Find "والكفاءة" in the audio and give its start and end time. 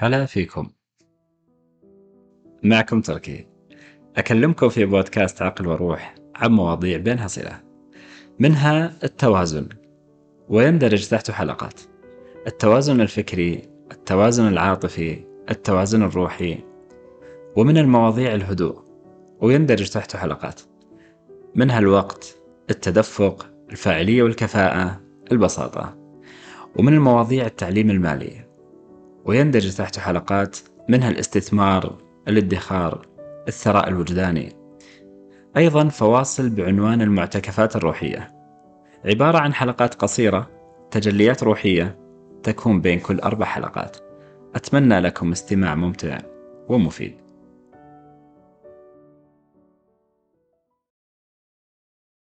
24.22-25.00